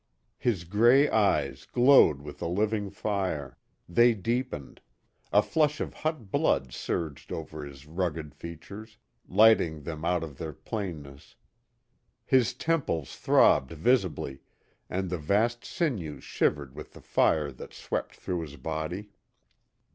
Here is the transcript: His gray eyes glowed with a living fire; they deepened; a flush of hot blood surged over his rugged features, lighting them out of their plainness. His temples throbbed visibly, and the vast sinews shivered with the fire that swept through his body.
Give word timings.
His 0.39 0.63
gray 0.63 1.07
eyes 1.09 1.67
glowed 1.67 2.23
with 2.23 2.41
a 2.41 2.47
living 2.47 2.89
fire; 2.89 3.59
they 3.87 4.15
deepened; 4.15 4.81
a 5.31 5.43
flush 5.43 5.79
of 5.79 5.93
hot 5.93 6.31
blood 6.31 6.73
surged 6.73 7.31
over 7.31 7.63
his 7.63 7.85
rugged 7.85 8.33
features, 8.33 8.97
lighting 9.27 9.83
them 9.83 10.03
out 10.03 10.23
of 10.23 10.39
their 10.39 10.53
plainness. 10.53 11.35
His 12.25 12.55
temples 12.55 13.15
throbbed 13.15 13.73
visibly, 13.73 14.41
and 14.89 15.07
the 15.07 15.19
vast 15.19 15.63
sinews 15.63 16.23
shivered 16.23 16.73
with 16.73 16.93
the 16.93 17.01
fire 17.01 17.51
that 17.51 17.71
swept 17.71 18.15
through 18.15 18.41
his 18.41 18.55
body. 18.55 19.11